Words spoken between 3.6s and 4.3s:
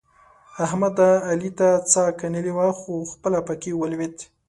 کې ولوېد.